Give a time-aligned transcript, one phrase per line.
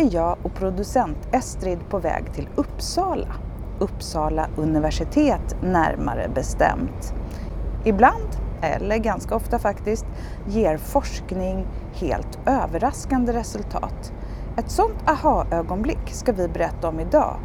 [0.00, 3.34] Är jag och producent Estrid på väg till Uppsala.
[3.78, 7.14] Uppsala universitet närmare bestämt.
[7.84, 8.28] Ibland,
[8.62, 10.06] eller ganska ofta faktiskt,
[10.46, 14.12] ger forskning helt överraskande resultat.
[14.56, 17.36] Ett sådant aha-ögonblick ska vi berätta om idag,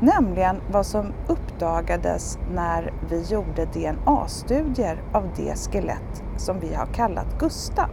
[0.00, 7.38] nämligen vad som uppdagades när vi gjorde DNA-studier av det skelett som vi har kallat
[7.38, 7.90] Gustav.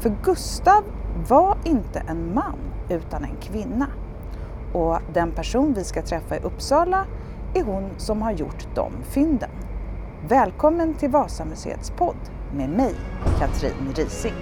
[0.00, 0.82] För Gustav
[1.28, 3.86] var inte en man utan en kvinna.
[4.72, 7.06] Och den person vi ska träffa i Uppsala
[7.54, 9.50] är hon som har gjort de fynden.
[10.28, 12.16] Välkommen till Vasamuseets podd
[12.54, 12.94] med mig,
[13.38, 14.34] Katrin Rising.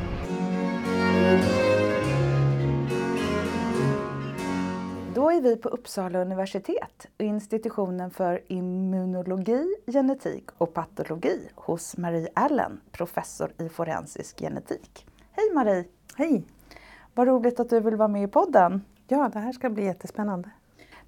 [5.15, 12.29] Då är vi på Uppsala universitet och institutionen för immunologi, genetik och patologi hos Marie
[12.35, 15.07] Allen, professor i forensisk genetik.
[15.31, 15.85] Hej Marie!
[16.17, 16.45] Hej!
[17.15, 18.85] Vad roligt att du vill vara med i podden.
[19.09, 20.51] Ja, det här ska bli jättespännande.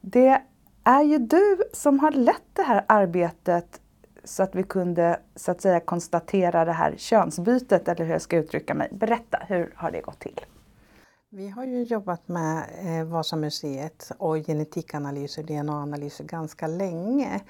[0.01, 0.43] Det
[0.85, 3.81] är ju du som har lett det här arbetet
[4.25, 8.37] så att vi kunde så att säga konstatera det här könsbytet, eller hur jag ska
[8.37, 8.89] uttrycka mig.
[8.93, 10.41] Berätta, hur har det gått till?
[11.31, 17.41] Vi har ju jobbat med eh, Vasamuseet och genetikanalyser, DNA-analyser ganska länge.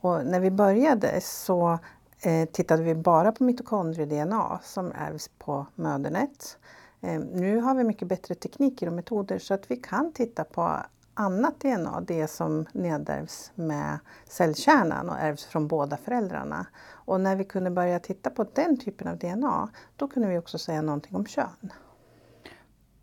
[0.00, 1.78] Och när vi började så
[2.20, 6.58] eh, tittade vi bara på mitokondrie-DNA som ärvs på mödernet.
[7.06, 10.76] Ehm, nu har vi mycket bättre tekniker och metoder så att vi kan titta på
[11.14, 16.66] annat DNA, det som nedärvs med cellkärnan och ärvs från båda föräldrarna.
[16.88, 20.58] Och när vi kunde börja titta på den typen av DNA, då kunde vi också
[20.58, 21.72] säga någonting om kön.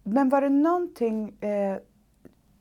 [0.04, 1.78] Men var det någonting eh,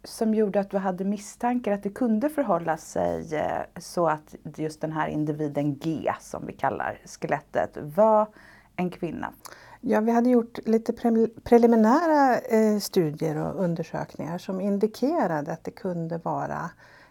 [0.04, 4.80] som gjorde att du hade misstankar att det kunde förhålla sig eh, så att just
[4.80, 8.28] den här individen G, som vi kallar skelettet, var
[8.76, 9.32] en kvinna?
[9.84, 15.70] Ja, vi hade gjort lite pre preliminära eh, studier och undersökningar som indikerade att det
[15.70, 16.70] kunde vara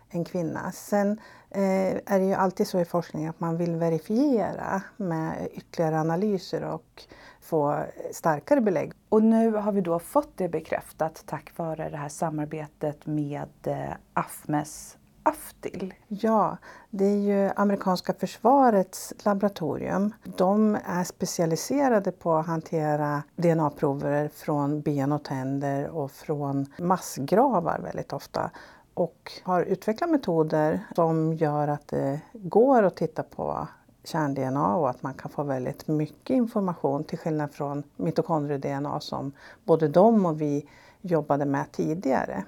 [0.10, 0.72] en kvinna.
[0.72, 1.12] Sen
[1.50, 6.64] eh, är det ju alltid så i forskning att man vill verifiera med ytterligare analyser
[6.64, 7.04] och
[7.42, 8.94] få starkare belägg.
[9.10, 13.94] Och nu har vi då fått det bekräftat tack vare det här samarbetet med eh,
[14.14, 15.94] AFMES Aftil?
[16.08, 16.58] Ja,
[16.90, 20.14] det är ju amerikanska försvarets laboratorium.
[20.38, 28.14] De är specialiserade på att hantera DNA-prover från ben och tänder och från massgravar väldigt
[28.14, 28.52] ofta
[28.94, 33.68] och har utvecklat metoder som gör att det går att titta på
[34.04, 39.32] kärn-DNA och att man kan få väldigt mycket information till skillnad från mitokondrie-DNA som
[39.64, 40.70] både de och vi
[41.02, 42.44] jobbade med tidigare.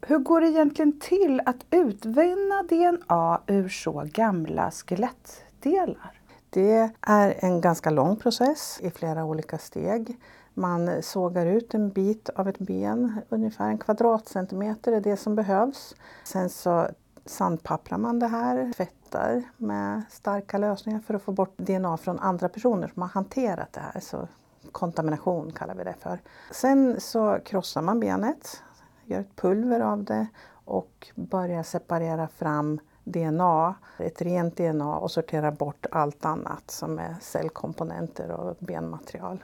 [0.00, 6.20] Hur går det egentligen till att utvinna DNA ur så gamla skelettdelar?
[6.50, 10.18] Det är en ganska lång process i flera olika steg.
[10.54, 15.94] Man sågar ut en bit av ett ben, ungefär en kvadratcentimeter är det som behövs.
[16.24, 16.88] Sen så
[17.24, 22.48] sandpapprar man det här, tvättar med starka lösningar för att få bort DNA från andra
[22.48, 24.00] personer som har hanterat det här.
[24.00, 24.28] Så
[24.72, 26.20] kontamination kallar vi det för.
[26.50, 28.62] Sen så krossar man benet
[29.10, 30.26] gör ett pulver av det
[30.64, 37.16] och börjar separera fram DNA, ett rent DNA och sortera bort allt annat som är
[37.20, 39.42] cellkomponenter och benmaterial.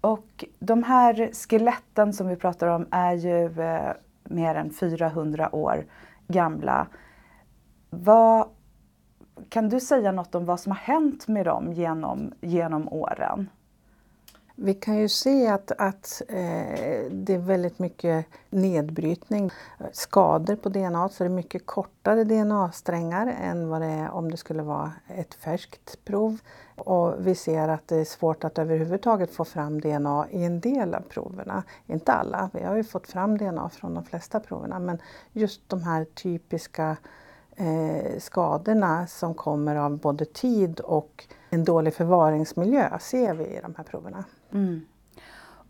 [0.00, 3.92] Och de här skeletten som vi pratar om är ju eh,
[4.24, 5.86] mer än 400 år
[6.28, 6.86] gamla.
[7.90, 8.48] Vad,
[9.48, 13.48] kan du säga något om vad som har hänt med dem genom, genom åren?
[14.60, 19.50] Vi kan ju se att, att eh, det är väldigt mycket nedbrytning,
[19.92, 24.36] skador på DNA, så det är mycket kortare DNA-strängar än vad det är om det
[24.36, 26.38] skulle vara ett färskt prov.
[26.76, 30.94] Och vi ser att det är svårt att överhuvudtaget få fram DNA i en del
[30.94, 31.62] av proverna.
[31.86, 34.98] Inte alla, vi har ju fått fram DNA från de flesta proverna, men
[35.32, 36.96] just de här typiska
[37.58, 43.74] eh, skadorna som kommer av både tid och en dålig förvaringsmiljö ser vi i de
[43.76, 44.24] här proverna.
[44.52, 44.80] Mm.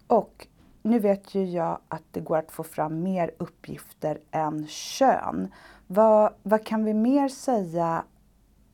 [0.07, 0.47] Och
[0.83, 5.53] nu vet ju jag att det går att få fram mer uppgifter än kön.
[5.87, 8.05] Vad, vad kan vi mer säga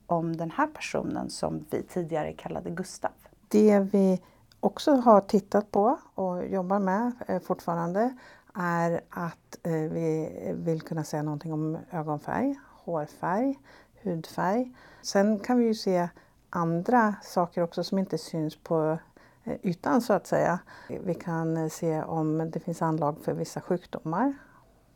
[0.05, 3.11] om den här personen som vi tidigare kallade Gustav?
[3.47, 4.21] Det vi
[4.59, 8.17] också har tittat på och jobbar med eh, fortfarande
[8.53, 13.59] är att eh, vi vill kunna säga någonting om ögonfärg, hårfärg,
[14.01, 14.71] hudfärg.
[15.01, 16.09] Sen kan vi ju se
[16.49, 18.97] andra saker också som inte syns på
[19.43, 20.59] eh, ytan så att säga.
[20.87, 24.33] Vi kan eh, se om det finns anlag för vissa sjukdomar.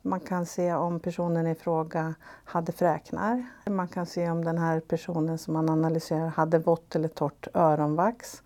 [0.01, 3.45] Man kan se om personen i fråga hade fräknar.
[3.65, 8.43] Man kan se om den här personen som man analyserar hade vått eller torrt öronvax.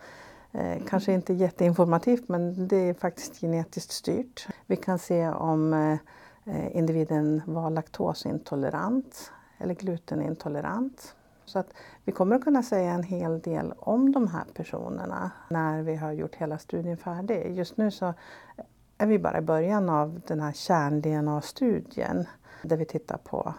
[0.51, 4.47] Eh, kanske inte jätteinformativt men det är faktiskt genetiskt styrt.
[4.65, 5.97] Vi kan se om
[6.45, 11.15] Eh, individen var laktosintolerant eller glutenintolerant.
[11.45, 11.73] Så att
[12.05, 16.11] vi kommer att kunna säga en hel del om de här personerna när vi har
[16.11, 17.57] gjort hela studien färdig.
[17.57, 18.13] Just nu så
[18.97, 22.25] är vi bara i början av den här kärn-DNA-studien
[22.61, 23.53] där vi tittar på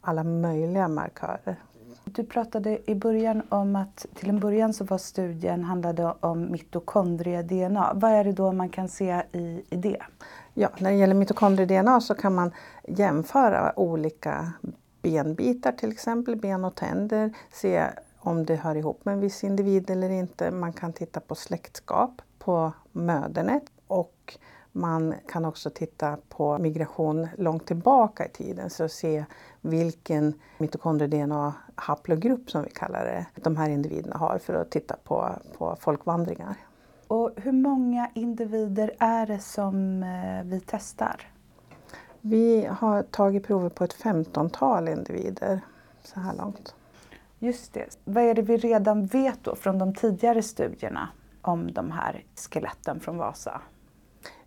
[0.00, 1.56] alla möjliga markörer.
[2.04, 7.92] Du pratade i början om att till en början så var studien handlade om mitokondrie-DNA.
[7.94, 10.02] Vad är det då man kan se i, i det?
[10.58, 12.52] Ja, när det gäller mitokondrie-DNA så kan man
[12.88, 14.52] jämföra olika
[15.02, 17.86] benbitar till exempel, ben och tänder, se
[18.18, 20.50] om det hör ihop med en viss individ eller inte.
[20.50, 24.38] Man kan titta på släktskap på mödernet och
[24.72, 29.24] man kan också titta på migration långt tillbaka i tiden så se
[29.60, 35.76] vilken mitokondrie-DNA-haplogrupp som vi kallar det, de här individerna har för att titta på, på
[35.80, 36.56] folkvandringar.
[37.08, 41.22] Och hur många individer är det som eh, vi testar?
[42.20, 45.60] Vi har tagit prover på ett femtontal individer
[46.04, 46.74] så här långt.
[47.38, 47.98] Just det.
[48.04, 51.08] Vad är det vi redan vet då från de tidigare studierna
[51.42, 53.60] om de här skeletten från Vasa?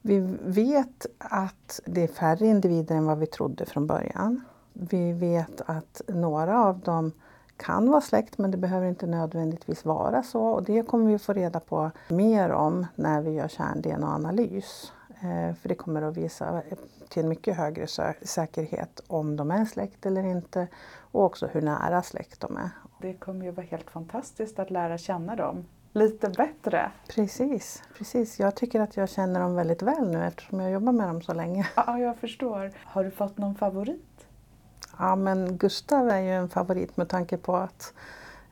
[0.02, 4.42] Vi vet att det är färre individer än vad vi trodde från början.
[4.74, 7.12] Vi vet att några av dem
[7.60, 11.34] kan vara släkt men det behöver inte nödvändigtvis vara så och det kommer vi få
[11.34, 14.92] reda på mer om när vi gör kärn-DNA-analys.
[15.22, 16.62] Eh, för det kommer att visa
[17.10, 17.88] till en mycket högre
[18.22, 20.68] säkerhet om de är släkt eller inte
[21.12, 22.70] och också hur nära släkt de är.
[23.02, 26.92] Det kommer ju vara helt fantastiskt att lära känna dem lite bättre.
[27.08, 28.40] Precis, precis.
[28.40, 31.34] Jag tycker att jag känner dem väldigt väl nu eftersom jag jobbar med dem så
[31.34, 31.68] länge.
[31.76, 32.72] Ja, jag förstår.
[32.84, 34.09] Har du fått någon favorit?
[35.00, 37.94] Ja, men Gustav är ju en favorit med tanke på att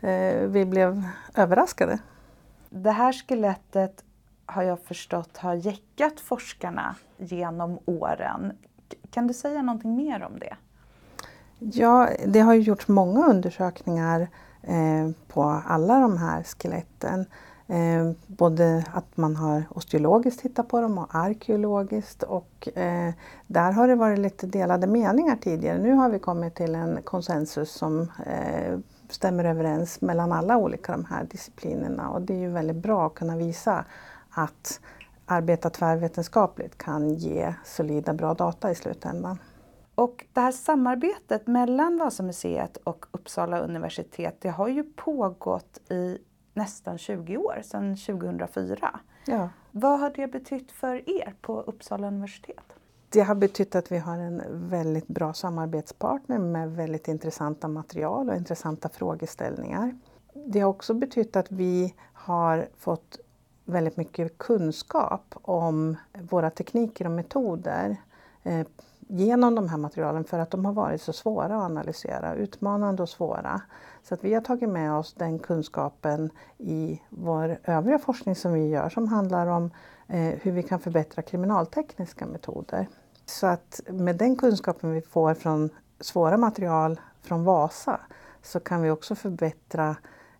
[0.02, 1.04] eh, vi blev
[1.36, 2.00] överraskade.
[2.70, 4.04] Det här skelettet
[4.46, 8.58] har jag förstått har jäckat forskarna genom åren.
[9.12, 10.56] Kan du säga någonting mer om det?
[11.60, 14.28] Ja, det har ju gjorts många undersökningar
[14.62, 17.26] eh, på alla de här skeletten.
[17.69, 23.14] Eh, både att man har osteologiskt tittat på dem och arkeologiskt och eh,
[23.48, 25.78] där har det varit lite delade meningar tidigare.
[25.78, 28.80] Nu har vi kommit till en konsensus som eh,
[29.10, 33.16] stämmer överens mellan alla olika de här disciplinerna och det är ju väldigt bra att
[33.16, 33.86] kunna visa
[34.30, 34.80] att
[35.25, 39.40] arbeta tvärvetenskapligt kan ge solida bra data i slutändan.
[39.96, 46.18] Och det här samarbetet mellan Vasamuseet och Uppsala universitet det har ju pågått i
[46.57, 49.00] nästan 20 år, sedan 2004.
[49.25, 49.50] Ja.
[49.71, 52.63] Vad har det betytt för er på Uppsala universitet?
[53.09, 58.36] Det har betytt att vi har en väldigt bra samarbetspartner med väldigt intressanta material och
[58.36, 59.98] intressanta frågeställningar.
[60.33, 63.19] Det har också betytt att vi har fått
[63.65, 67.98] väldigt mycket kunskap om våra tekniker och metoder
[68.44, 68.68] eh,
[69.07, 73.10] genom de här materialen för att de har varit så svåra att analysera, utmanande och
[73.10, 73.62] svåra.
[74.07, 78.68] Så att vi har tagit med oss den kunskapen i vår övriga forskning som vi
[78.68, 79.71] gör som handlar om
[80.07, 82.88] eh, hur vi kan förbättra kriminaltekniska metoder.
[83.25, 88.00] Så att med den kunskapen vi får från svåra material från Vasa
[88.43, 89.96] så kan vi också förbättra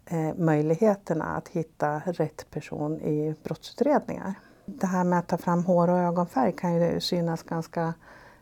[0.06, 4.34] eh, möjligheterna att hitta rätt person i brottsutredningar.
[4.66, 7.94] Det här med att ta fram hår och ögonfärg kan ju synas ganska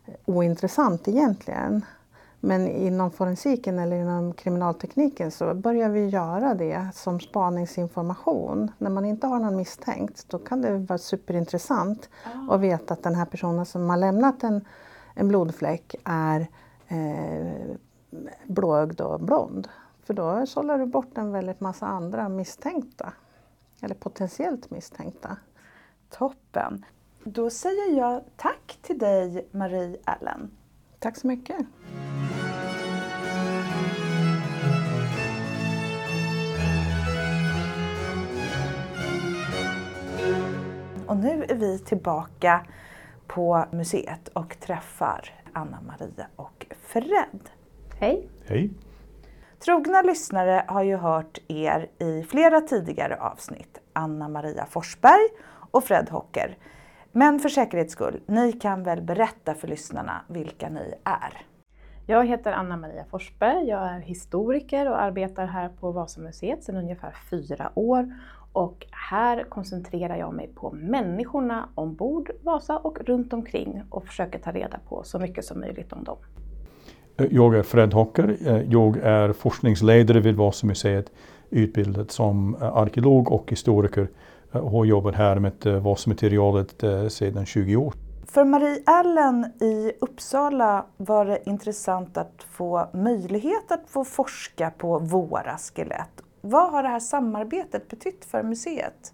[0.05, 1.85] eh, ointressant egentligen.
[2.45, 8.71] Men inom forensiken eller inom kriminaltekniken så börjar vi göra det som spaningsinformation.
[8.77, 12.55] När man inte har någon misstänkt då kan det vara superintressant ah.
[12.55, 14.65] att veta att den här personen som har lämnat en,
[15.13, 16.47] en blodfläck är
[16.87, 17.75] eh,
[18.43, 19.67] blåögd och blond.
[20.03, 23.13] För då sållar du bort en väldigt massa andra misstänkta.
[23.81, 25.37] Eller potentiellt misstänkta.
[26.09, 26.85] Toppen!
[27.23, 30.51] Då säger jag tack till dig Marie Allen.
[30.99, 31.57] Tack så mycket.
[41.15, 42.65] Och nu är vi tillbaka
[43.27, 47.39] på museet och träffar Anna-Maria och Fred.
[47.99, 48.29] Hej!
[48.47, 48.69] Hej!
[49.59, 53.79] Trogna lyssnare har ju hört er i flera tidigare avsnitt.
[53.93, 55.27] Anna-Maria Forsberg
[55.71, 56.57] och Fred Hocker.
[57.11, 61.45] Men för säkerhets skull, ni kan väl berätta för lyssnarna vilka ni är?
[62.07, 67.71] Jag heter Anna-Maria Forsberg, jag är historiker och arbetar här på Vasamuseet sedan ungefär fyra
[67.75, 68.13] år.
[68.55, 74.51] Och här koncentrerar jag mig på människorna ombord Vasa och runt omkring och försöker ta
[74.51, 76.17] reda på så mycket som möjligt om dem.
[77.29, 78.37] Jag är Fred Hocker,
[78.69, 81.11] jag är forskningsledare vid Vasamuseet,
[81.49, 84.07] utbildad som arkeolog och historiker
[84.51, 87.93] och har jobbat här med vasmaterialet sedan 20 år.
[88.27, 94.99] För Marie Allen i Uppsala var det intressant att få möjlighet att få forska på
[94.99, 96.21] våra skelett.
[96.47, 99.13] Vad har det här samarbetet betytt för museet?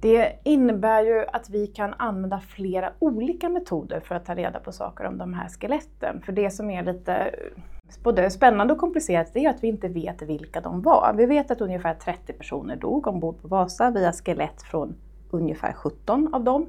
[0.00, 4.72] Det innebär ju att vi kan använda flera olika metoder för att ta reda på
[4.72, 6.22] saker om de här skeletten.
[6.22, 7.62] För det som är lite eh,
[8.02, 11.14] både spännande och komplicerat det är att vi inte vet vilka de var.
[11.16, 14.94] Vi vet att ungefär 30 personer dog ombord på Vasa via skelett från
[15.30, 16.66] ungefär 17 av dem.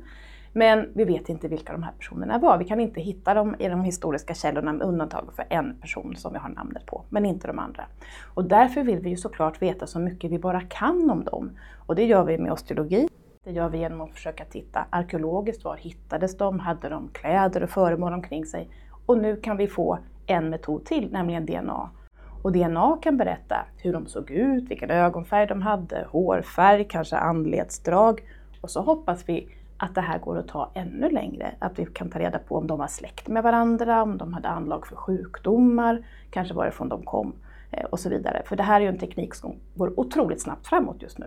[0.54, 2.58] Men vi vet inte vilka de här personerna var.
[2.58, 6.34] Vi kan inte hitta dem i de historiska källorna med undantag för en person som
[6.34, 7.84] vi har namnet på, men inte de andra.
[8.34, 11.52] Och därför vill vi ju såklart veta så mycket vi bara kan om dem.
[11.86, 13.08] Och det gör vi med osteologi.
[13.44, 15.64] Det gör vi genom att försöka titta arkeologiskt.
[15.64, 16.60] Var hittades de?
[16.60, 18.70] Hade de kläder och föremål omkring sig?
[19.06, 21.90] Och nu kan vi få en metod till, nämligen DNA.
[22.44, 28.22] Och DNA kan berätta hur de såg ut, vilken ögonfärg de hade, hårfärg, kanske anletsdrag.
[28.62, 31.56] Och så hoppas vi att det här går att ta ännu längre.
[31.60, 34.48] Att vi kan ta reda på om de var släkt med varandra, om de hade
[34.48, 37.34] anlag för sjukdomar, kanske varifrån de kom
[37.72, 38.42] eh, och så vidare.
[38.46, 41.26] För det här är ju en teknik som går otroligt snabbt framåt just nu.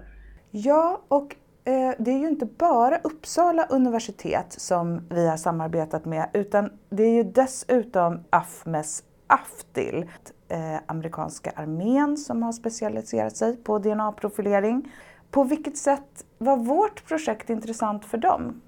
[0.51, 6.31] Ja, och eh, det är ju inte bara Uppsala universitet som vi har samarbetat med
[6.33, 10.11] utan det är ju dessutom AFMES AFTIL,
[10.49, 14.93] eh, amerikanska armén som har specialiserat sig på DNA-profilering.
[15.31, 18.61] På vilket sätt var vårt projekt intressant för dem?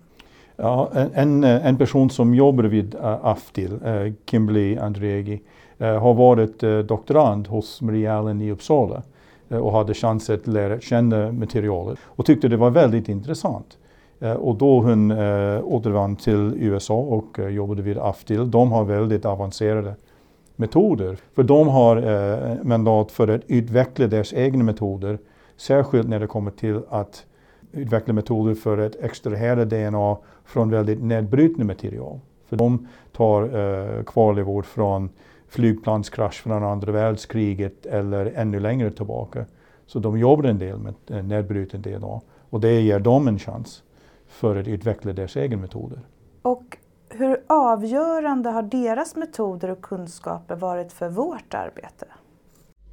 [0.61, 5.41] Ja, en, en person som jobbar vid eh, AFTIL, eh, Kimberly Andreegi,
[5.79, 9.03] eh, har varit doktorand hos Marie Allen i Uppsala
[9.49, 13.79] och hade chans att lära känna materialet och tyckte det var väldigt intressant.
[14.39, 15.13] Och då hon
[15.63, 19.95] återvann till USA och jobbade vid AFTIL, de har väldigt avancerade
[20.57, 21.17] metoder.
[21.35, 25.19] För de har mandat för att utveckla deras egna metoder
[25.59, 27.27] Särskilt när det kommer till att
[27.73, 32.21] utveckla metoder för att extrahera DNA från väldigt nedbrytande material.
[32.47, 35.11] För de tar eh, kvarlevor från
[35.49, 39.45] flygplanskrasch från andra världskriget eller ännu längre tillbaka.
[39.87, 43.83] Så de jobbar en del med eh, nedbruten DNA och det ger dem en chans
[44.29, 46.01] för att utveckla deras egna metoder.
[46.43, 46.77] Och
[47.09, 52.07] hur avgörande har deras metoder och kunskaper varit för vårt arbete?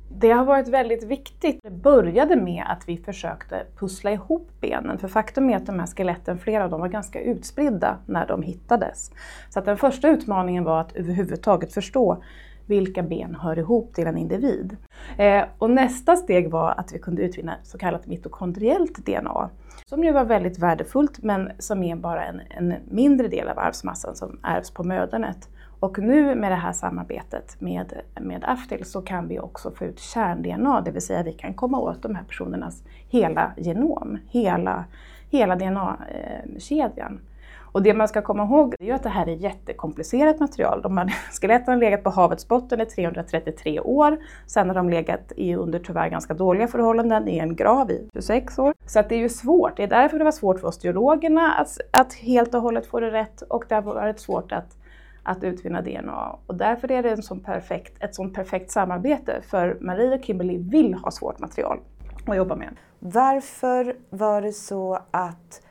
[0.09, 1.59] Det har varit väldigt viktigt.
[1.63, 4.97] Det började med att vi försökte pussla ihop benen.
[4.97, 8.41] För faktum är att de här skeletten, flera av dem var ganska utspridda när de
[8.41, 9.11] hittades.
[9.49, 12.23] Så att den första utmaningen var att överhuvudtaget förstå
[12.65, 14.77] vilka ben hör ihop till en individ.
[15.17, 19.49] Eh, och nästa steg var att vi kunde utvinna så kallat mitokondriellt DNA.
[19.85, 24.15] Som ju var väldigt värdefullt men som är bara en, en mindre del av arvsmassan
[24.15, 25.49] som ärvs på mödernet.
[25.79, 29.99] Och nu med det här samarbetet med, med Aftil så kan vi också få ut
[29.99, 34.85] kärn-DNA, det vill säga vi kan komma åt de här personernas hela genom, hela,
[35.29, 37.13] hela DNA-kedjan.
[37.13, 37.35] Eh,
[37.75, 40.81] och det man ska komma ihåg är att det här är jättekomplicerat material.
[40.81, 44.17] De här skeletten har legat på havets botten i 333 år.
[44.45, 48.59] Sen har de legat i under tyvärr ganska dåliga förhållanden i en grav i 26
[48.59, 48.73] år.
[48.85, 49.77] Så att det är ju svårt.
[49.77, 53.11] Det är därför det var svårt för osteologerna att, att helt och hållet få det
[53.11, 54.77] rätt och det har varit svårt att
[55.25, 56.35] att utvinna DNA.
[56.47, 60.57] Och därför är det en sån perfekt, ett sånt perfekt samarbete för Marie och Kimberly
[60.57, 61.79] vill ha svårt material
[62.25, 62.69] att jobba med.
[62.99, 65.61] Varför var det så att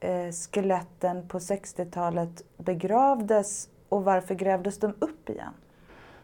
[0.00, 0.10] eh,
[0.52, 5.52] skeletten på 60-talet begravdes och varför grävdes de upp igen?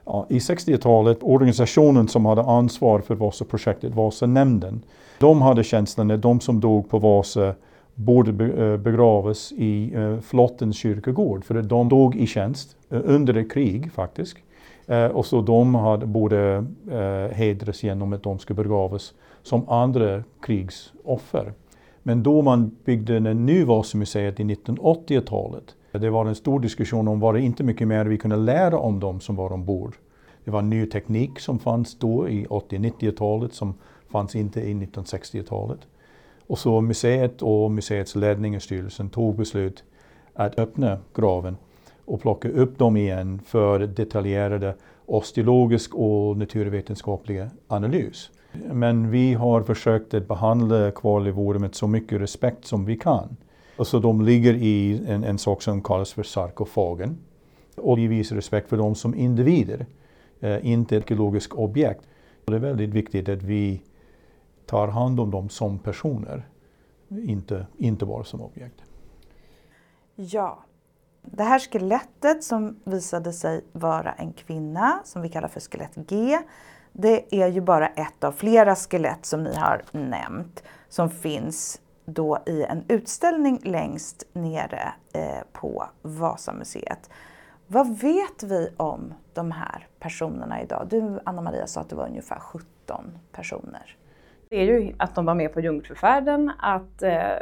[0.04, 4.82] Ja, I 60-talet, organisationen som hade ansvar för Vasaprojektet, Vasanämnden,
[5.18, 7.54] de hade känslan att de som dog på Vasa
[7.94, 11.44] borde eh, begravas i uh, flottens kyrkogård.
[11.44, 14.36] För de dog i tjänst Eh, under ett krig faktiskt.
[14.86, 20.22] Eh, och så de hade, borde eh, hedras genom att de skulle begravas som andra
[20.42, 21.52] krigsoffer.
[22.02, 27.20] Men då man byggde det nya Vasamuseet i 1980-talet, det var en stor diskussion om
[27.20, 29.96] var det inte mycket mer vi kunde lära om dem som var ombord.
[30.44, 33.74] Det var ny teknik som fanns då i 80-90-talet som
[34.12, 35.80] fanns inte i 1960-talet.
[36.46, 39.84] Och så museet och museets ledning och styrelsen tog beslut
[40.34, 41.56] att öppna graven
[42.04, 44.74] och plocka upp dem igen för detaljerade
[45.06, 48.30] osteologisk och naturvetenskapliga analys.
[48.72, 53.36] Men vi har försökt att behandla kvarlevorna med så mycket respekt som vi kan.
[53.76, 57.18] Och så de ligger i en, en sak som kallas för sarkofagen.
[57.76, 59.86] Och vi visar respekt för dem som individer,
[60.40, 62.08] eh, inte ekologiska objekt.
[62.44, 63.82] Och det är väldigt viktigt att vi
[64.66, 66.48] tar hand om dem som personer,
[67.08, 68.82] inte, inte bara som objekt.
[70.14, 70.64] Ja.
[71.22, 76.38] Det här skelettet som visade sig vara en kvinna, som vi kallar för skelett G,
[76.92, 82.38] det är ju bara ett av flera skelett som ni har nämnt som finns då
[82.46, 87.10] i en utställning längst nere eh, på Vasamuseet.
[87.66, 90.86] Vad vet vi om de här personerna idag?
[90.90, 93.96] Du Anna-Maria sa att det var ungefär 17 personer.
[94.48, 97.36] Det är ju att de var med på Jungfrufärden, att eh,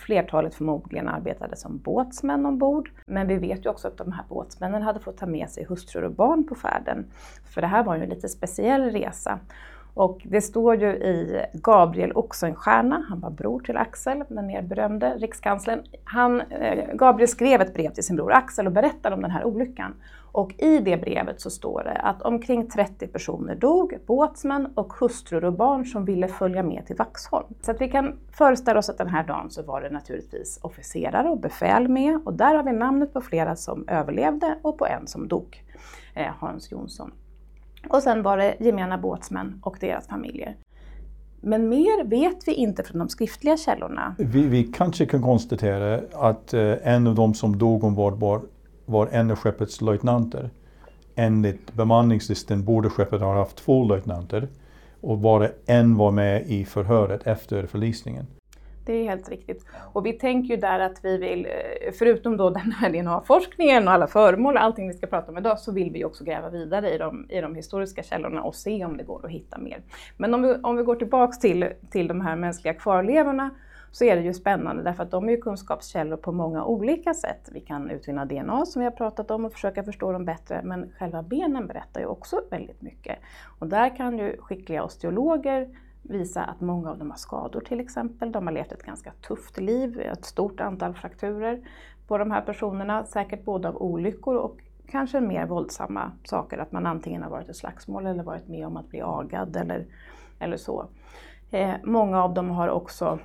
[0.00, 2.90] flertalet förmodligen arbetade som båtsmän ombord.
[3.06, 6.04] Men vi vet ju också att de här båtsmännen hade fått ta med sig hustrur
[6.04, 7.06] och barn på färden.
[7.54, 9.38] För det här var ju en lite speciell resa.
[9.98, 15.14] Och det står ju i Gabriel Oxenstierna, han var bror till Axel, den mer berömde
[15.14, 15.82] rikskanslern.
[16.04, 19.44] Han, eh, Gabriel skrev ett brev till sin bror Axel och berättade om den här
[19.44, 19.94] olyckan.
[20.32, 25.44] Och i det brevet så står det att omkring 30 personer dog, båtsmän och hustrur
[25.44, 27.46] och barn som ville följa med till Vaxholm.
[27.60, 31.28] Så att vi kan föreställa oss att den här dagen så var det naturligtvis officerare
[31.28, 35.06] och befäl med och där har vi namnet på flera som överlevde och på en
[35.06, 35.64] som dog,
[36.14, 37.12] eh, Hans Jonsson.
[37.88, 40.56] Och sen var det gemena båtsmän och deras familjer.
[41.40, 44.14] Men mer vet vi inte från de skriftliga källorna.
[44.18, 48.42] Vi, vi kanske kan konstatera att eh, en av de som dog ombord var,
[48.86, 50.50] var en av skeppets löjtnanter.
[51.14, 54.48] Enligt bemanningslisten borde skeppet ha haft två löjtnanter
[55.00, 58.26] och bara en var med i förhöret efter förlisningen.
[58.88, 59.66] Det är helt riktigt.
[59.92, 63.94] Och vi tänker ju där att vi vill, eh, förutom då den här DNA-forskningen och
[63.94, 66.94] alla föremål och allting vi ska prata om idag, så vill vi också gräva vidare
[66.94, 69.82] i de, i de historiska källorna och se om det går att hitta mer.
[70.16, 73.50] Men om vi, om vi går tillbaks till, till de här mänskliga kvarlevorna
[73.90, 77.48] så är det ju spännande därför att de är ju kunskapskällor på många olika sätt.
[77.52, 80.92] Vi kan utvinna DNA som vi har pratat om och försöka förstå dem bättre, men
[80.98, 83.18] själva benen berättar ju också väldigt mycket.
[83.58, 85.68] Och där kan ju skickliga osteologer
[86.10, 88.32] visa att många av dem har skador till exempel.
[88.32, 91.60] De har levt ett ganska tufft liv, ett stort antal frakturer
[92.06, 94.58] på de här personerna, säkert både av olyckor och
[94.90, 98.76] kanske mer våldsamma saker, att man antingen har varit i slagsmål eller varit med om
[98.76, 99.86] att bli agad eller,
[100.38, 100.86] eller så.
[101.50, 103.18] Eh, många av dem har också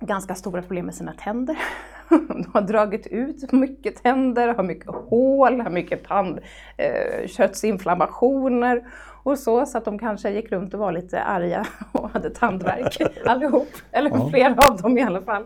[0.00, 1.58] ganska stora problem med sina tänder.
[2.08, 8.82] De har dragit ut mycket tänder, har mycket hål, har mycket tandköttsinflammationer eh,
[9.22, 13.00] och så, så att de kanske gick runt och var lite arga och hade tandvärk
[13.26, 14.28] allihop, eller ja.
[14.30, 15.44] flera av dem i alla fall.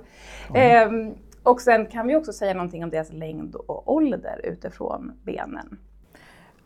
[0.54, 0.60] Ja.
[0.60, 5.78] Ehm, och sen kan vi också säga någonting om deras längd och ålder utifrån benen.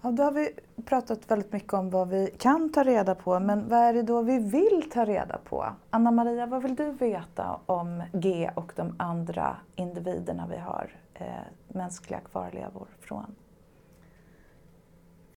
[0.02, 0.50] Ja, då har vi
[0.84, 4.22] pratat väldigt mycket om vad vi kan ta reda på, men vad är det då
[4.22, 5.66] vi vill ta reda på?
[5.90, 11.26] Anna-Maria, vad vill du veta om G och de andra individerna vi har eh,
[11.68, 13.34] mänskliga kvarlevor från?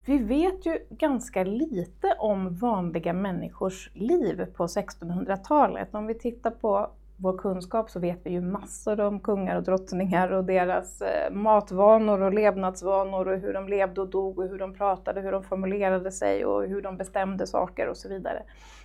[0.06, 5.96] Vi vet ju ganska lite om vanliga människors liv på 1600-talet.
[5.96, 10.32] Om vi tittar på vår kunskap så vet vi ju massor om kungar och drottningar
[10.32, 14.74] och deras eh, matvanor och levnadsvanor och hur de levde och dog och hur de
[14.74, 18.44] pratade, hur de formulerade sig och hur de bestämde saker och så vidare.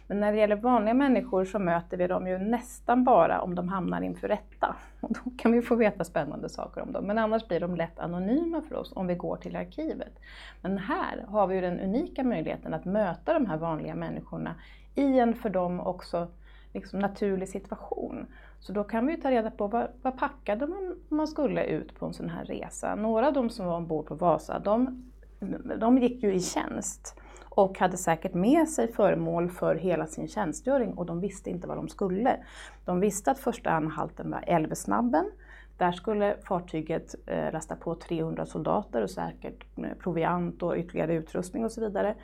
[0.09, 3.69] Men när det gäller vanliga människor så möter vi dem ju nästan bara om de
[3.69, 4.77] hamnar inför rätta.
[5.01, 7.05] Och då kan vi få veta spännande saker om dem.
[7.05, 10.21] Men annars blir de lätt anonyma för oss om vi går till arkivet.
[10.63, 14.55] Men här har vi ju den unika möjligheten att möta de här vanliga människorna
[14.95, 16.29] i en för dem också
[16.73, 18.27] liksom naturlig situation.
[18.61, 21.99] Så då kan vi ta reda på vad, vad packade man om man skulle ut
[21.99, 22.95] på en sån här resa.
[22.95, 25.05] Några av de som var ombord på Vasa, de,
[25.77, 27.21] de gick ju i tjänst
[27.59, 31.77] och hade säkert med sig föremål för hela sin tjänstgöring och de visste inte vad
[31.77, 32.37] de skulle.
[32.85, 35.31] De visste att första anhalten var Älvsnabben.
[35.77, 41.65] Där skulle fartyget eh, lasta på 300 soldater och säkert eh, proviant och ytterligare utrustning
[41.65, 42.15] och så vidare.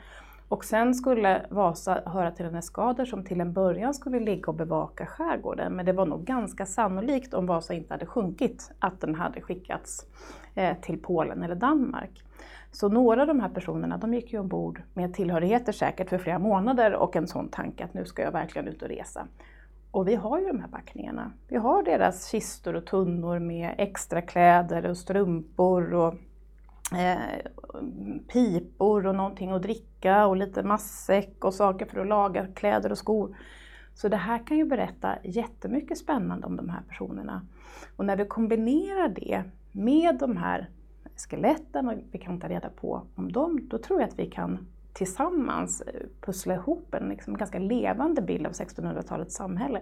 [0.47, 4.55] Och sen skulle Vasa höra till en eskader som till en början skulle ligga och
[4.55, 5.73] bevaka skärgården.
[5.73, 10.05] Men det var nog ganska sannolikt om Vasa inte hade sjunkit att den hade skickats
[10.55, 12.23] eh, till Polen eller Danmark.
[12.75, 16.39] Så några av de här personerna de gick ju ombord med tillhörigheter säkert för flera
[16.39, 19.27] månader och en sån tanke att nu ska jag verkligen ut och resa.
[19.91, 21.31] Och vi har ju de här packningarna.
[21.47, 26.13] Vi har deras kistor och tunnor med extra kläder och strumpor och
[26.97, 27.17] eh,
[28.27, 32.97] pipor och någonting att dricka och lite matsäck och saker för att laga kläder och
[32.97, 33.37] skor.
[33.93, 37.47] Så det här kan ju berätta jättemycket spännande om de här personerna.
[37.95, 40.69] Och när vi kombinerar det med de här
[41.15, 44.67] skeletten och vi kan ta reda på om dem, då tror jag att vi kan
[44.93, 49.81] tillsammans eh, pussla ihop en liksom ganska levande bild av 1600-talets samhälle.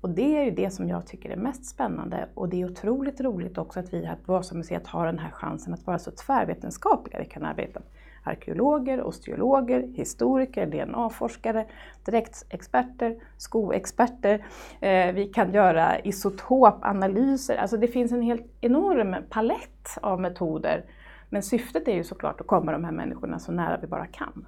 [0.00, 3.20] Och det är ju det som jag tycker är mest spännande och det är otroligt
[3.20, 7.18] roligt också att vi här på Vasamuseet har den här chansen att vara så tvärvetenskapliga.
[7.18, 7.80] Vi kan arbeta
[8.28, 11.66] arkeologer, osteologer, historiker, DNA-forskare,
[12.04, 14.46] direktexperter, skoexperter.
[14.80, 17.56] Eh, vi kan göra isotopanalyser.
[17.56, 20.84] Alltså det finns en helt enorm palett av metoder.
[21.30, 24.46] Men syftet är ju såklart att komma de här människorna så nära vi bara kan.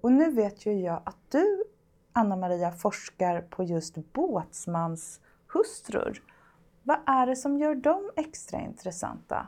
[0.00, 1.64] Och nu vet ju jag att du,
[2.12, 5.20] Anna-Maria, forskar på just båtsmans
[5.52, 6.22] hustrur.
[6.82, 9.46] Vad är det som gör dem extra intressanta?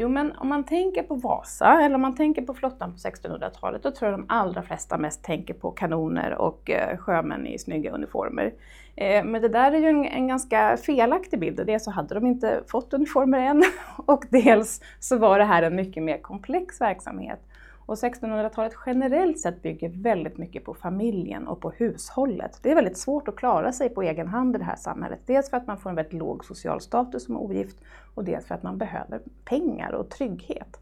[0.00, 3.82] Jo, men om man tänker på Vasa eller om man tänker på flottan på 1600-talet,
[3.82, 7.90] då tror jag de allra flesta mest tänker på kanoner och eh, sjömän i snygga
[7.90, 8.52] uniformer.
[8.96, 11.66] Eh, men det där är ju en, en, ganska felaktig bild.
[11.66, 13.64] Dels så hade de inte fått uniformer än
[13.96, 17.40] och dels så var det här en mycket mer komplex verksamhet.
[17.88, 22.60] Och 1600-talet generellt sett bygger väldigt mycket på familjen och på hushållet.
[22.62, 25.20] Det är väldigt svårt att klara sig på egen hand i det här samhället.
[25.26, 27.76] Dels för att man får en väldigt låg social status som ogift
[28.14, 30.80] och dels för att man behöver pengar och trygghet.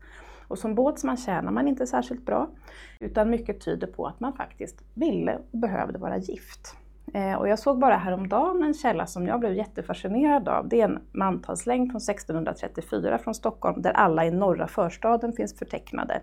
[0.48, 2.48] Och som båtsman tjänar man inte särskilt bra,
[3.00, 6.76] utan mycket tyder på att man faktiskt ville och behövde vara gift.
[7.14, 10.68] Eh, och jag såg bara häromdagen en källa som jag blev jättefascinerad av.
[10.68, 16.20] Det är en mantalslängd från 1634 från Stockholm där alla i norra förstaden finns förtecknade.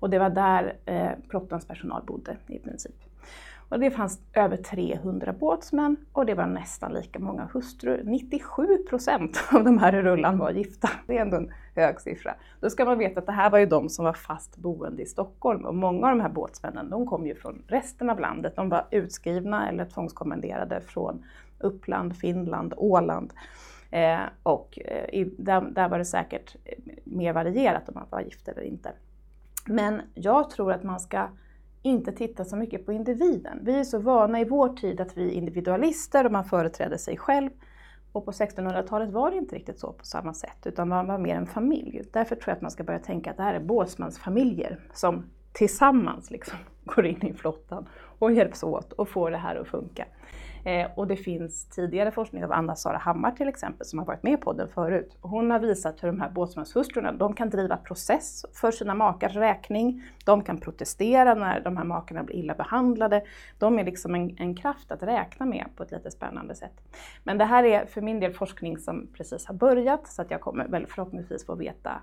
[0.00, 2.94] Och det var där eh, flottans personal bodde i princip.
[3.70, 8.02] Och det fanns över 300 båtsmän och det var nästan lika många hustrur.
[8.04, 10.90] 97 procent av de här i rullan var gifta.
[11.06, 12.34] Det är ändå en hög siffra.
[12.60, 15.06] Då ska man veta att det här var ju de som var fast boende i
[15.06, 18.56] Stockholm och många av de här båtsmännen de kom ju från resten av landet.
[18.56, 21.24] De var utskrivna eller tvångskommenderade från
[21.58, 23.32] Uppland, Finland, Åland.
[23.90, 28.20] Eh, och eh, i, där, där var det säkert eh, mer varierat om man var
[28.20, 28.92] gift eller inte.
[29.70, 31.28] Men jag tror att man ska
[31.82, 33.58] inte titta så mycket på individen.
[33.62, 37.16] Vi är så vana i vår tid att vi är individualister och man företräder sig
[37.16, 37.50] själv.
[38.12, 41.36] Och på 1600-talet var det inte riktigt så på samma sätt, utan man var mer
[41.36, 42.02] en familj.
[42.12, 46.30] Därför tror jag att man ska börja tänka att det här är båtsmansfamiljer som tillsammans
[46.30, 50.06] liksom går in i flottan och hjälps åt och får det här att funka.
[50.64, 54.40] Eh, och det finns tidigare forskning av Anna-Sara Hammar till exempel som har varit med
[54.40, 55.16] på den förut.
[55.20, 60.02] Hon har visat hur de här båtsmanshustrurna, de kan driva process för sina makars räkning.
[60.24, 63.24] De kan protestera när de här makarna blir illa behandlade.
[63.58, 66.80] De är liksom en, en kraft att räkna med på ett lite spännande sätt.
[67.24, 70.40] Men det här är för min del forskning som precis har börjat så att jag
[70.40, 72.00] kommer väl förhoppningsvis få veta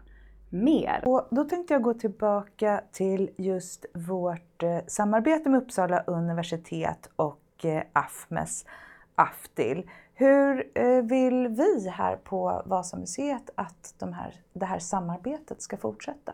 [0.50, 1.02] mer.
[1.06, 7.40] Och då tänkte jag gå tillbaka till just vårt eh, samarbete med Uppsala universitet och
[7.64, 8.66] och AFMES
[9.16, 9.84] AFTIL.
[10.14, 16.34] Hur eh, vill vi här på Vasamuseet att de här, det här samarbetet ska fortsätta?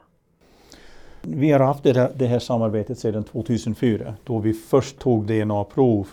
[1.22, 6.08] Vi har haft det här, samarbetet sedan 2004 då vi först tog DNA-prov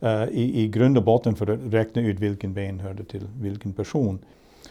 [0.00, 3.72] eh, i, i grund och botten för att räkna ut vilken ben hörde till vilken
[3.72, 4.18] person.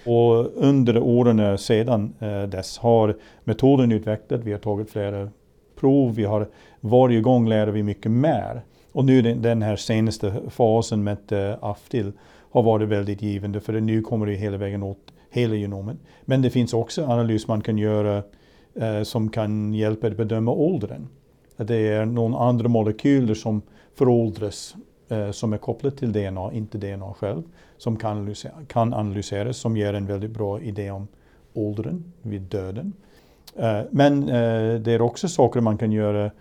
[0.05, 5.29] Och under åren sedan eh, dess har metoden utvecklats, vi har tagit flera
[5.75, 6.47] prov, vi har
[6.79, 8.61] varje gång lär vi mycket mer.
[8.91, 12.11] Och nu den, den här senaste fasen med eh, uh, AFTIL
[12.51, 15.97] har varit väldigt givande för nu kommer det hela vägen åt hela genomet.
[16.21, 18.23] Men det finns också analys man kan göra
[18.81, 21.07] uh, som kan hjälpa att bedöma åldern.
[21.57, 23.61] Det är någon andra molekyler som
[23.95, 24.75] föråldras
[25.11, 27.43] uh, som är kopplat till DNA, inte DNA själv,
[27.77, 31.07] som kan, analysera, kan analyseras, som ger en väldigt bra idé om
[31.53, 32.93] åldern vid döden.
[33.89, 34.25] Men
[34.83, 36.31] det är också saker man kan göra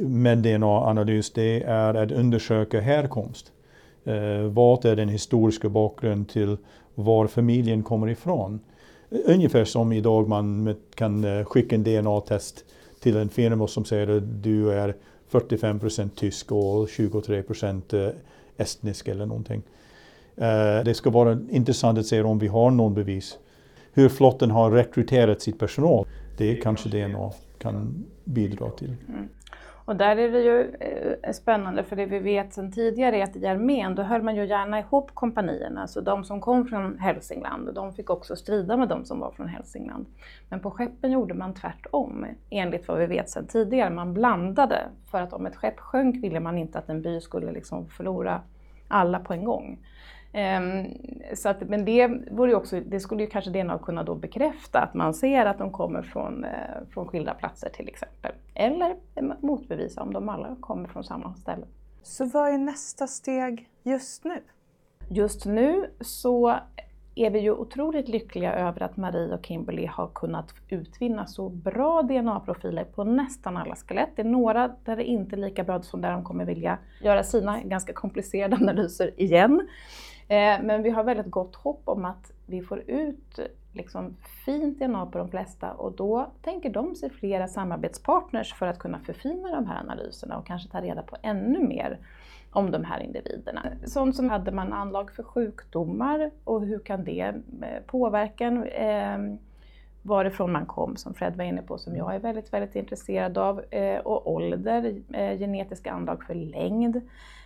[0.00, 3.52] med DNA-analys det är att undersöka härkomst.
[4.04, 6.56] Eh, vad är den historiska bakgrunden till
[6.94, 8.60] var familjen kommer ifrån?
[9.10, 12.64] Ungefär som idag man kan eh, skicka en DNA-test
[13.00, 14.94] till en firma som säger att du är
[15.30, 18.12] 45% tysk och 23%
[18.56, 19.62] estnisk eller någonting.
[20.84, 23.38] Det ska vara intressant att se om vi har någon bevis.
[23.92, 26.06] Hur flotten har rekryterat sitt personal,
[26.38, 28.96] det kanske DNA kan bidra till.
[29.84, 33.36] Och där är det ju eh, spännande för det vi vet sedan tidigare är att
[33.36, 35.86] i armén då höll man ju gärna ihop kompanierna.
[35.86, 39.48] Så de som kom från Hälsingland, de fick också strida med de som var från
[39.48, 40.06] Hälsingland.
[40.48, 43.90] Men på skeppen gjorde man tvärtom, enligt vad vi vet sedan tidigare.
[43.90, 47.52] Man blandade, för att om ett skepp sjönk ville man inte att en by skulle
[47.52, 48.40] liksom förlora
[48.88, 49.78] alla på en gång.
[50.34, 50.94] Um,
[51.34, 54.94] så att, men det, vore också, det skulle ju kanske DNA kunna då bekräfta att
[54.94, 56.50] man ser att de kommer från, eh,
[56.90, 58.32] från skilda platser till exempel.
[58.54, 58.96] Eller
[59.40, 61.66] motbevisa om de alla kommer från samma ställe.
[62.02, 64.42] Så vad är nästa steg just nu?
[65.08, 66.58] Just nu så
[67.14, 72.02] är vi ju otroligt lyckliga över att Marie och Kimberly har kunnat utvinna så bra
[72.02, 74.10] DNA-profiler på nästan alla skelett.
[74.16, 77.22] Det är några där det inte är lika bra som där de kommer vilja göra
[77.22, 79.68] sina ganska komplicerade analyser igen.
[80.32, 83.38] Eh, men vi har väldigt gott hopp om att vi får ut
[83.72, 88.78] liksom fint DNA på de flesta och då tänker de sig flera samarbetspartners för att
[88.78, 91.98] kunna förfina de här analyserna och kanske ta reda på ännu mer
[92.50, 93.62] om de här individerna.
[93.84, 99.18] Sånt som hade man anlag för sjukdomar och hur kan det eh, påverka eh,
[100.02, 103.64] varifrån man kom, som Fred var inne på, som jag är väldigt, väldigt intresserad av,
[103.70, 107.00] eh, och ålder, eh, genetiska anlag för längd.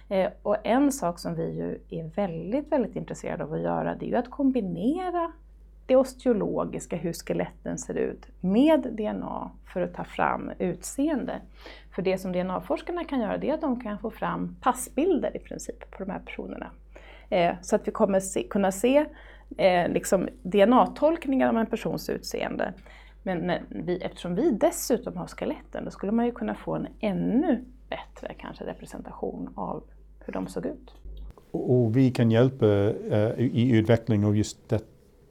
[0.08, 4.06] Eh, och en sak som vi ju är väldigt, väldigt intresserade av att göra det
[4.06, 5.32] är ju att kombinera
[5.86, 11.40] det osteologiska, hur skeletten ser ut, med DNA för att ta fram utseende.
[11.94, 15.38] För det som DNA-forskarna kan göra det är att de kan få fram passbilder i
[15.38, 16.70] princip på de här personerna.
[17.30, 19.06] Eh, så att vi kommer se, kunna se
[19.56, 22.72] eh, liksom DNA-tolkningar av en persons utseende.
[23.22, 27.64] Men vi, eftersom vi dessutom har skeletten, då skulle man ju kunna få en ännu
[27.88, 29.84] bättre kanske representation av
[30.26, 30.90] hur de såg ut.
[31.50, 34.82] Och vi kan hjälpa eh, i utveckling av just denna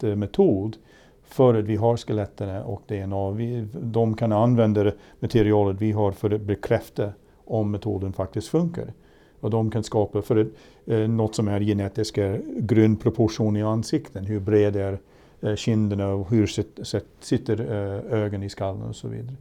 [0.03, 0.77] eh, metod
[1.23, 3.31] för att vi har skeletten och DNA.
[3.31, 7.12] Vi, de kan använda det materialet vi har för att bekräfta
[7.45, 8.93] om metoden faktiskt funkar.
[9.39, 10.47] Och de kan skapa för att,
[10.86, 14.25] eh, något som är genetiska grundproportioner i ansikten.
[14.25, 14.99] Hur bred är
[15.41, 19.36] eh, kinderna och hur sit, sit, sitter eh, ögonen i skallen och så vidare.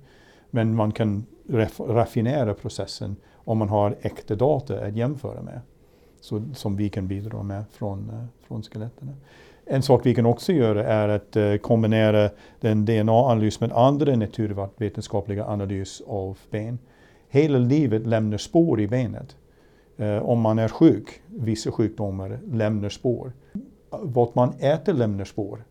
[0.50, 1.26] Men man kan
[1.78, 5.60] raffinera processen om man har äkta data att jämföra med.
[6.20, 9.10] Så, som vi kan bidra med från, eh, från skeletten.
[9.66, 12.30] En sak vi kan också göra är att eh, kombinera
[12.60, 16.78] den DNA-analys med andra naturvetenskapliga analys av ben.
[17.28, 19.36] Hela livet lämnar spår i benet.
[19.96, 23.32] Eh, om man är sjuk, vissa sjukdomar lämnar spår.
[23.90, 25.64] Vad man äter lämnar spår.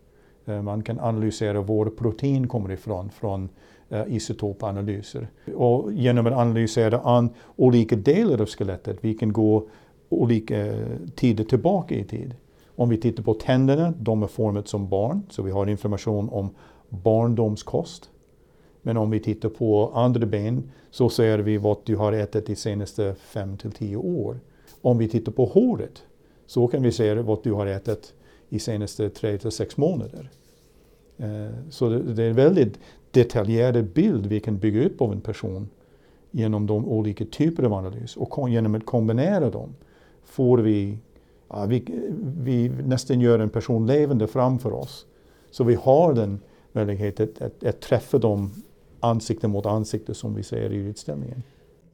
[0.46, 3.50] Man kan analysera var protein kommer ifrån från
[3.94, 5.28] Eh, isotopanalyser.
[5.56, 9.68] Och genom att analysera an olika delar av skelettet, vi kan gå
[10.10, 12.36] olika eh, tider tillbaka i tid.
[12.76, 16.50] Om vi tittar på tänderna, de är formade som barn, så vi har information om
[16.90, 18.10] barndomskost.
[18.82, 22.56] Men om vi tittar på andra ben så ser vi vad du har ätit de
[22.56, 24.40] senaste 5 till 10 år.
[24.82, 26.04] Om vi tittar på håret
[26.46, 28.14] så kan vi se vad du har ätit
[28.50, 30.30] de senaste 3 till 6 månader.
[31.18, 32.80] Eh, så det är väldigt
[33.14, 35.70] detaljerad bild vi kan bygga upp av en person
[36.32, 38.18] genom de olika typer av analys.
[38.18, 39.76] Och genom att kombinera dem
[40.24, 40.98] får vi
[41.50, 41.86] ja, vi,
[42.38, 45.06] vi nästan gör en person levande framför oss.
[45.52, 46.40] Så vi har den
[46.72, 48.52] möjligheten att, att, att träffa dem
[49.00, 51.44] ansikte mot ansikte som vi ser i utställningen.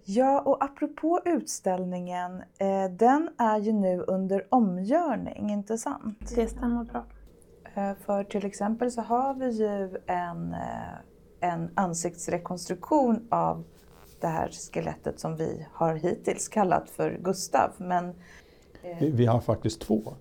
[0.06, 6.32] Ja, och apropå utställningen, eh, den är ju nu under omgörning, inte sant?
[6.36, 7.06] Det stämmer bra.
[7.74, 11.09] Eh, för till exempel så har vi ju en, eh,
[11.39, 13.63] en ansiktsrekonstruktion av
[14.21, 17.71] det här skelettet som vi har hittills kallat för Gustav.
[17.78, 18.13] Men
[18.99, 20.13] vi, vi har faktiskt två.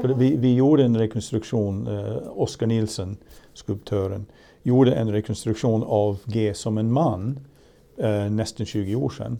[0.00, 3.16] För vi, vi gjorde en rekonstruktion, eh, Oskar Nilsson,
[3.52, 4.26] skulptören,
[4.62, 7.40] gjorde en rekonstruktion av G som en man
[7.96, 9.38] eh, nästan 20 år sedan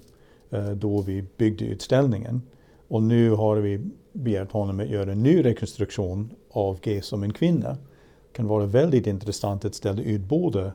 [0.50, 2.42] eh, då vi byggde utställningen.
[2.88, 3.80] Och nu har vi
[4.12, 7.70] begärt honom att göra en ny rekonstruktion av G som en kvinna.
[7.70, 10.72] Det kan vara väldigt intressant att ställa ut båda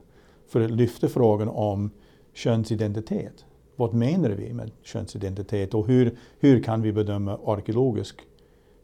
[0.49, 1.91] för att lyfta frågan om
[2.33, 3.45] könsidentitet
[3.79, 8.21] vad menar vi med könsidentitet och hur, hur kan vi bedöma arkeologiskt?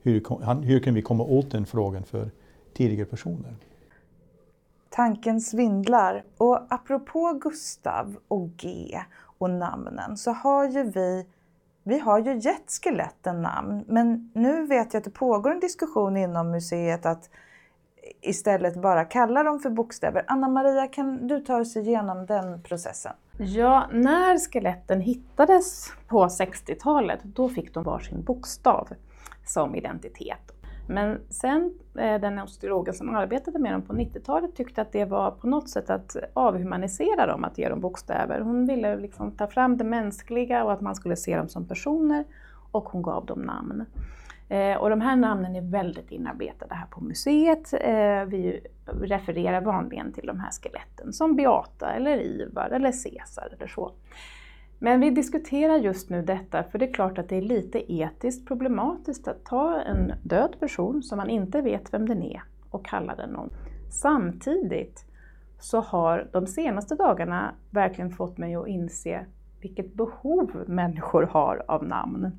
[0.01, 0.23] Hur,
[0.65, 2.31] hur kan vi komma åt den frågan för
[2.73, 3.55] tidigare personer?
[4.89, 6.23] Tanken svindlar.
[6.37, 8.99] Och apropå Gustav och G
[9.37, 11.25] och namnen så har ju vi
[11.83, 16.17] vi har ju gett skeletten namn, men nu vet jag att det pågår en diskussion
[16.17, 17.29] inom museet att
[18.21, 20.23] istället bara kalla dem för bokstäver.
[20.27, 23.13] Anna-Maria, kan du ta oss igenom den processen?
[23.37, 28.87] Ja, när skeletten hittades på 60-talet, då fick de varsin bokstav
[29.45, 30.51] som identitet.
[30.87, 35.31] Men sen eh, den osteologen som arbetade med dem på 90-talet tyckte att det var
[35.31, 38.39] på något sätt att avhumanisera dem, att ge dem bokstäver.
[38.39, 42.25] Hon ville liksom ta fram det mänskliga och att man skulle se dem som personer
[42.71, 43.85] och hon gav dem namn.
[44.49, 47.73] Eh, och de här namnen är väldigt inarbetade här på museet.
[47.73, 53.67] Eh, vi refererar vanligen till de här skeletten som Beata eller Ivar eller Caesar eller
[53.67, 53.91] så.
[54.79, 58.47] Men vi diskuterar just nu detta för det är klart att det är lite etiskt
[58.47, 63.15] problematiskt att ta en död person som man inte vet vem den är och kalla
[63.15, 63.49] den någon.
[63.91, 65.05] Samtidigt
[65.59, 69.25] så har de senaste dagarna verkligen fått mig att inse
[69.61, 72.31] vilket behov människor har av namn.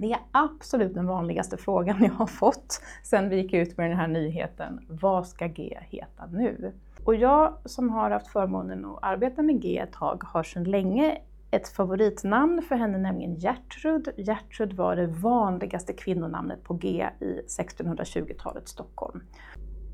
[0.00, 3.98] Det är absolut den vanligaste frågan jag har fått sedan vi gick ut med den
[3.98, 4.80] här nyheten.
[4.88, 6.72] Vad ska G heta nu?
[7.04, 11.18] Och jag som har haft förmånen att arbeta med G ett tag har sedan länge
[11.50, 14.08] ett favoritnamn för henne, nämligen Gertrud.
[14.16, 19.22] Gertrud var det vanligaste kvinnonamnet på G i 1620-talets Stockholm.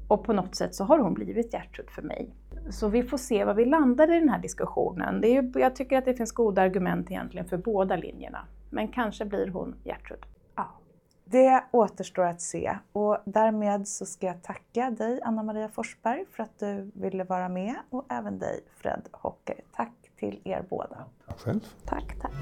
[0.08, 2.34] Och på något sätt så har hon blivit Gertrud för mig.
[2.70, 5.20] Så vi får se var vi landar i den här diskussionen.
[5.20, 8.46] Det är, jag tycker att det finns goda argument egentligen för båda linjerna.
[8.76, 10.26] Men kanske blir hon Gertrud.
[10.54, 10.68] Ja,
[11.24, 16.42] det återstår att se och därmed så ska jag tacka dig Anna Maria Forsberg för
[16.42, 19.60] att du ville vara med och även dig Fred Hocker.
[19.72, 21.04] Tack till er båda.
[21.26, 21.60] Tack själv.
[21.84, 22.32] Tack, tack.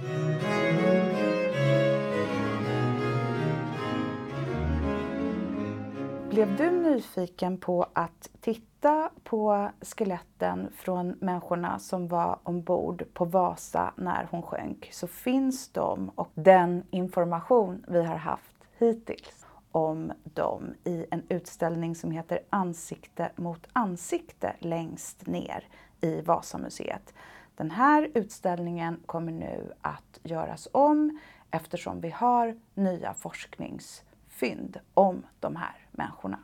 [6.30, 13.24] Blev du nyfiken på att titta titta på skeletten från människorna som var ombord på
[13.24, 20.12] Vasa när hon sjönk så finns de och den information vi har haft hittills om
[20.24, 25.64] dem i en utställning som heter Ansikte mot ansikte längst ner
[26.00, 27.14] i Vasamuseet.
[27.56, 31.18] Den här utställningen kommer nu att göras om
[31.50, 36.38] eftersom vi har nya forskningsfynd om de här människorna.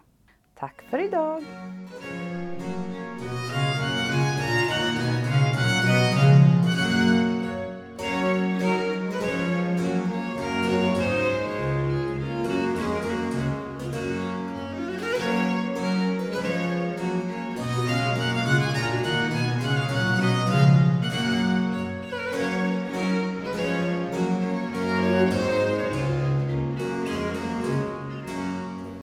[0.60, 1.44] Tack för idag!